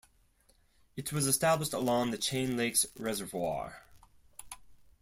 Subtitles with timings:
[0.97, 3.83] It was established along the Chain Lakes Reservoir.